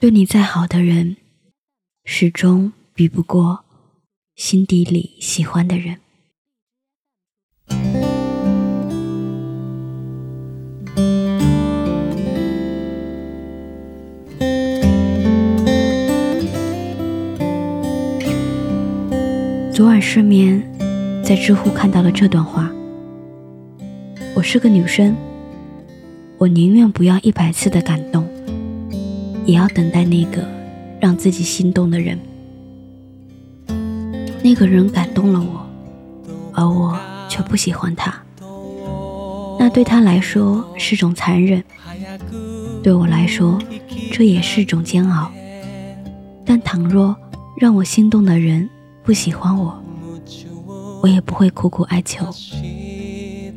[0.00, 1.18] 对你再好的人，
[2.06, 3.66] 始终比不过
[4.34, 5.98] 心底里喜欢的人。
[19.70, 20.62] 昨晚失眠，
[21.22, 22.72] 在知乎看到了这段话。
[24.34, 25.14] 我是个女生，
[26.38, 28.26] 我宁愿不要一百次的感动，
[29.44, 30.46] 也要等待那个
[31.00, 32.18] 让自己心动的人。
[34.42, 35.66] 那个人感动了我，
[36.52, 38.14] 而我却不喜欢他。
[39.58, 41.62] 那对他来说是种残忍，
[42.82, 43.58] 对我来说
[44.10, 45.30] 这也是种煎熬。
[46.44, 47.14] 但倘若
[47.58, 48.68] 让我心动的人，
[49.02, 49.78] 不喜欢我，
[51.02, 52.26] 我也不会苦苦哀求，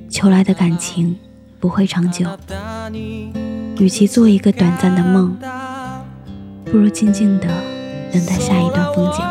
[0.10, 1.16] 求来的感情
[1.60, 2.28] 不会长久。
[3.80, 5.36] 与其做一个短暂的梦，
[6.74, 7.46] 不如静静的
[8.12, 9.24] 等待下一段风景。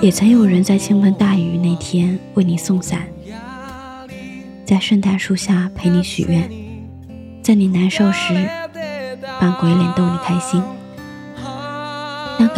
[0.00, 3.08] 也曾有人在倾盆大雨那天为你送伞，
[4.64, 6.48] 在圣诞树下陪你许愿，
[7.42, 8.48] 在你难受时
[9.40, 10.62] 扮鬼脸逗你开心。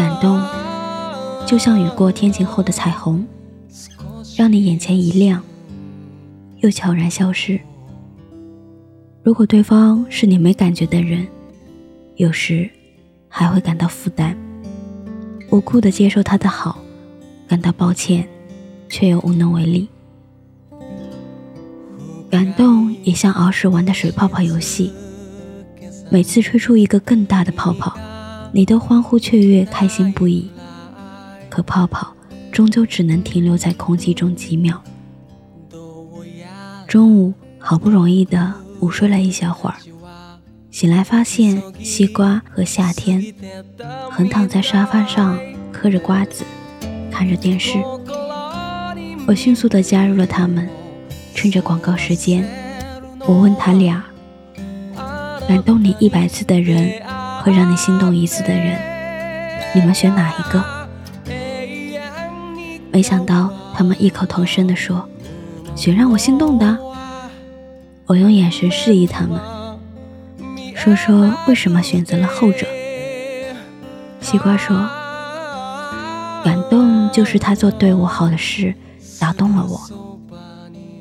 [0.00, 0.40] 感动
[1.46, 3.22] 就像雨过天晴后的彩虹，
[4.34, 5.42] 让你眼前一亮，
[6.60, 7.60] 又悄然消失。
[9.22, 11.28] 如果对方是你没感觉的人，
[12.16, 12.66] 有时
[13.28, 14.34] 还会感到负担，
[15.50, 16.78] 无辜的接受他的好。
[17.46, 18.26] 感到抱歉，
[18.88, 19.86] 却又无能为力。
[22.30, 24.94] 感动也像儿时玩的水泡泡游戏，
[26.10, 27.94] 每次吹出一个更大的泡泡，
[28.52, 30.50] 你都欢呼雀跃，开心不已。
[31.48, 32.12] 可泡泡
[32.50, 34.82] 终究只能停留在空气中几秒。
[36.86, 39.77] 中午好不容易的午睡了一小会儿，
[40.70, 43.34] 醒来发现西瓜和夏天
[44.10, 45.39] 横躺在沙发上
[45.72, 46.44] 嗑着瓜子。
[47.10, 47.78] 看着电视，
[49.27, 50.68] 我迅速的加入了他们。
[51.34, 52.48] 趁着广告时间，
[53.27, 54.05] 我问他俩：
[55.46, 56.92] 感动你一百次的人
[57.42, 58.78] 会让你心动一次的人，
[59.74, 60.64] 你们选哪一个？
[62.92, 65.08] 没想到他们异口同声地说：
[65.74, 66.78] 选让我心动的。
[68.06, 69.40] 我用眼神示意他们，
[70.74, 72.67] 说说为什么选择了后者。
[74.20, 74.89] 西瓜说。
[76.42, 78.74] 感动就是他做对我好的事，
[79.18, 79.78] 打动了我。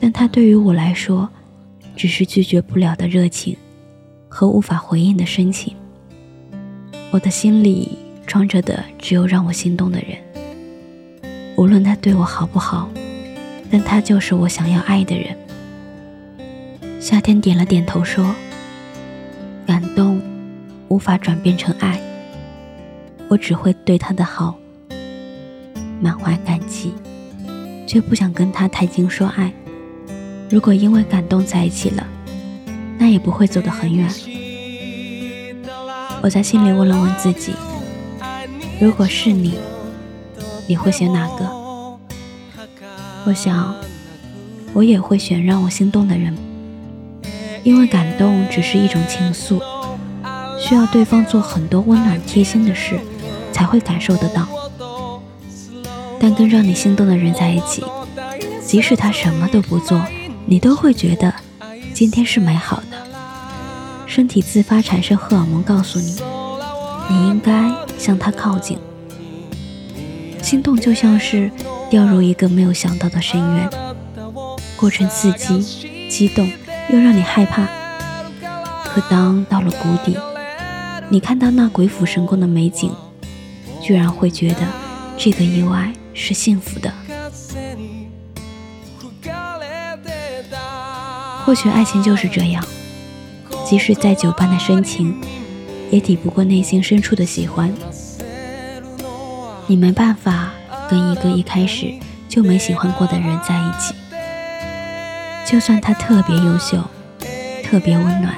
[0.01, 1.29] 但他对于我来说，
[1.95, 3.56] 只是拒绝不了的热情
[4.27, 5.73] 和无法回应的深情。
[7.11, 7.97] 我的心里
[8.27, 10.17] 装着的只有让我心动的人。
[11.57, 12.89] 无论他对我好不好，
[13.71, 15.35] 但他就是我想要爱的人。
[16.99, 18.35] 夏天点了点头说
[19.65, 20.21] ：“感动
[20.87, 21.99] 无法转变成爱，
[23.27, 24.55] 我只会对他的好。”
[25.99, 26.93] 满怀感激，
[27.87, 29.51] 却不想跟他谈情说爱。
[30.49, 32.07] 如果因为感动在一起了，
[32.97, 34.07] 那也不会走得很远。
[36.22, 37.53] 我在心里问了问自己：
[38.80, 39.57] 如果是你，
[40.68, 41.50] 你会选哪个？
[43.25, 43.74] 我想，
[44.74, 46.38] 我也会选让我心动的人，
[47.63, 49.62] 因为感动只是一种情愫，
[50.59, 53.00] 需要对方做很多温暖贴心的事，
[53.53, 54.46] 才会感受得到。
[56.19, 57.81] 但跟让你心动的人在一起，
[58.66, 60.01] 即使他什么都不做，
[60.46, 61.34] 你都会觉得
[61.94, 62.98] 今天是美好的。
[64.09, 66.17] 身体自发产生荷尔蒙，告诉你
[67.09, 68.77] 你应该向他靠近。
[70.41, 71.51] 心动就像是
[71.91, 73.69] 掉入一个没有想到的深渊，
[74.75, 76.51] 过程刺激、激动，
[76.89, 77.67] 又让你害怕。
[78.83, 80.17] 可当到了谷底，
[81.09, 82.91] 你看到那鬼斧神工的美景，
[83.79, 84.62] 居然会觉得
[85.15, 85.94] 这个意外。
[86.21, 86.91] 是幸福的。
[91.45, 92.62] 或许爱情就是这样，
[93.69, 95.16] 即使再久般的深情，
[95.92, 97.71] 也抵不过内心深处的喜欢。
[99.68, 100.50] 你没办法
[100.89, 101.94] 跟一个一开始
[102.27, 103.94] 就没喜欢过的人在一起，
[105.45, 106.83] 就算他特别优秀、
[107.63, 108.33] 特别温暖，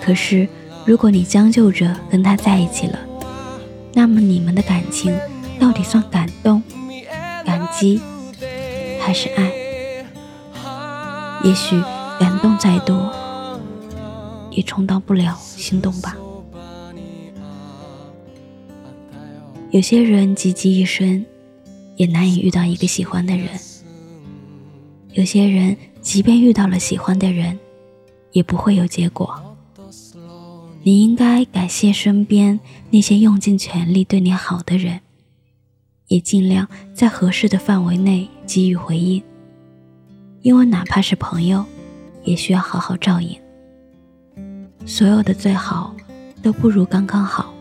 [0.00, 0.48] 可是
[0.84, 2.96] 如果你将就着跟他在一起了，
[3.94, 5.12] 那么你们的感情。
[5.58, 6.62] 到底算感动、
[7.44, 8.00] 感激，
[9.00, 9.50] 还是爱？
[11.42, 11.80] 也许
[12.20, 13.12] 感动再多，
[14.54, 16.16] 也充当不了心动吧。
[19.70, 21.24] 有些人汲汲一生，
[21.96, 23.48] 也难以遇到一个喜欢的人；
[25.12, 27.58] 有些人即便遇到了喜欢的人，
[28.32, 29.34] 也不会有结果。
[30.84, 32.60] 你应该感谢身边
[32.90, 35.00] 那些用尽全力对你好的人，
[36.08, 39.20] 也尽量在合适的范围内给予回应，
[40.42, 41.64] 因为哪怕是朋友，
[42.22, 43.36] 也需要好好照应。
[44.86, 45.94] 所有的最好，
[46.42, 47.52] 都不如刚刚好。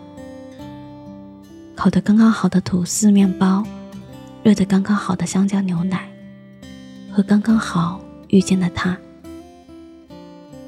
[1.73, 3.63] 烤得刚刚好的吐司面包，
[4.43, 6.07] 热得刚刚好的香蕉牛奶，
[7.09, 8.97] 和刚刚好遇见的他。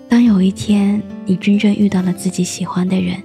[0.08, 3.22] 当有一天你真正遇到了自己喜欢的人，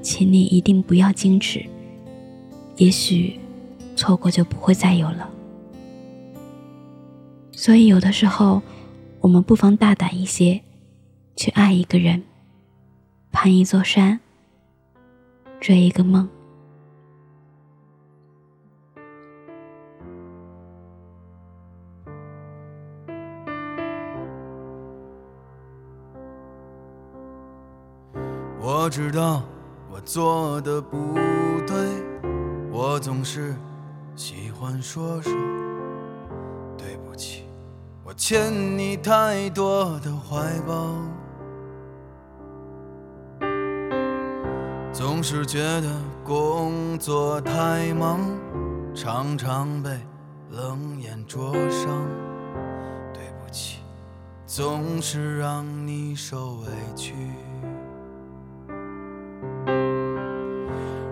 [0.00, 1.64] 请你一定不要矜持，
[2.76, 3.38] 也许
[3.96, 5.28] 错过就不会再有了。
[7.52, 8.62] 所以有的时候，
[9.20, 10.60] 我们不妨大胆一些，
[11.34, 12.22] 去爱一个人，
[13.30, 14.18] 攀一座山，
[15.60, 16.28] 追一个梦。
[28.60, 29.42] 我知道
[29.90, 31.14] 我做的不
[31.66, 31.76] 对，
[32.70, 33.54] 我总是
[34.16, 35.32] 喜欢说说
[36.76, 37.44] 对不起，
[38.04, 40.94] 我欠你太多的怀抱，
[44.98, 45.88] 总是觉得
[46.24, 48.18] 工作太忙，
[48.92, 49.90] 常常被
[50.50, 52.04] 冷眼灼伤，
[53.14, 53.78] 对不起，
[54.44, 56.66] 总是让你受委
[56.96, 57.14] 屈。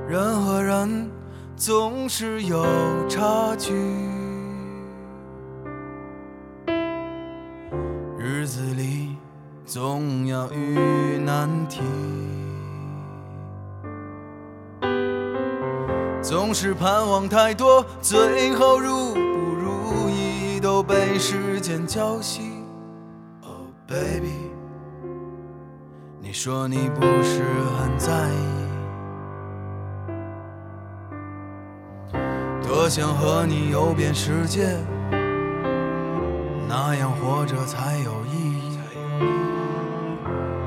[0.09, 1.09] 人和人
[1.55, 2.67] 总是有
[3.09, 3.73] 差距，
[8.19, 9.17] 日子里
[9.65, 11.83] 总要遇难题，
[16.59, 22.41] 是盼望太多，最后如不如意都被时间浇熄。
[23.43, 24.49] Oh baby，
[26.19, 27.45] 你说你不是
[27.77, 28.57] 很在意。
[32.67, 34.79] 多想和你游遍世界，
[36.67, 38.79] 那样活着才有意义。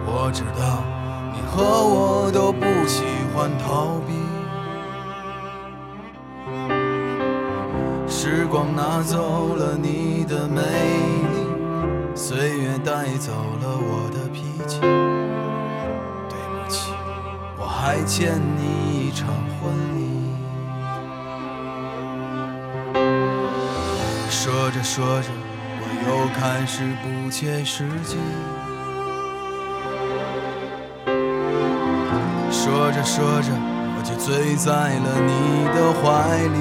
[0.05, 0.83] 我知道
[1.33, 3.03] 你和我都不喜
[3.33, 4.28] 欢逃避。
[8.49, 10.65] 光拿走了你的美丽，
[12.15, 13.31] 岁月带走
[13.61, 14.79] 了我的脾气。
[14.81, 16.91] 对不起，
[17.59, 19.27] 我还欠你一场
[19.61, 19.99] 婚礼。
[24.31, 25.29] 说着说着，
[25.79, 28.17] 我又开始不切实际。
[32.51, 33.51] 说着说着，
[33.95, 36.57] 我就醉在了你的怀里。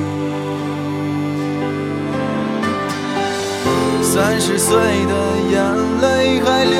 [4.20, 5.14] 三十岁的
[5.48, 5.62] 眼
[6.00, 6.76] 泪还留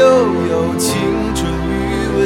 [0.51, 1.73] 有青春余
[2.17, 2.21] 味，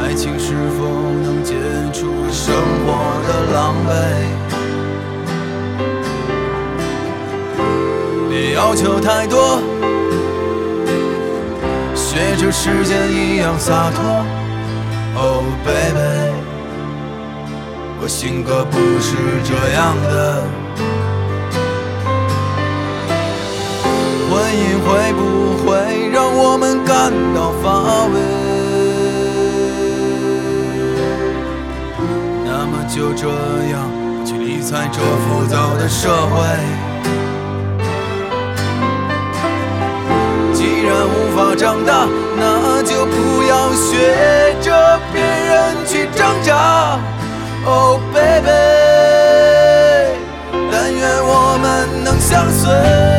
[0.00, 0.86] 爱情是否
[1.22, 1.52] 能解
[1.92, 2.86] 除生活
[3.28, 3.92] 的狼狈？
[8.30, 9.60] 别要求太多，
[11.94, 14.24] 学着时间一样洒脱。
[15.22, 16.32] Oh baby，
[18.00, 20.63] 我性格不是这样的。
[24.34, 25.22] 婚姻会不
[25.62, 28.18] 会让我们感到乏味？
[32.44, 33.28] 那么就这
[33.70, 33.78] 样，
[34.26, 36.34] 去理睬这浮躁的社会。
[40.52, 46.98] 既然无法长大，那就不要学着别人去挣扎。
[47.66, 48.50] Oh baby，
[50.72, 53.13] 但愿我们能相随。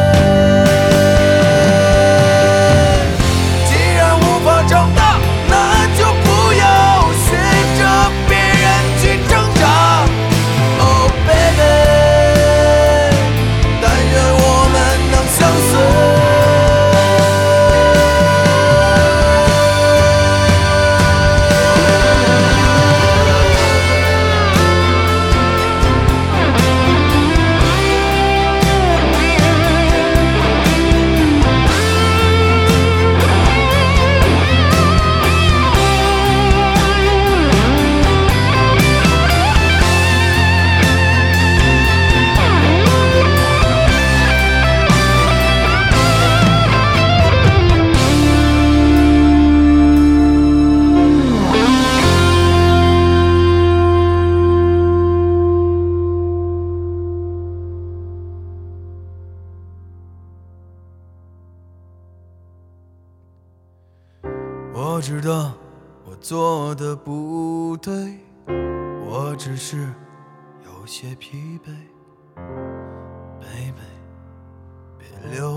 [64.96, 65.52] 我知道
[66.06, 68.18] 我做的不对
[69.06, 69.94] 我只是
[70.64, 71.76] 有些疲惫
[73.42, 73.74] baby
[74.98, 75.52] 别留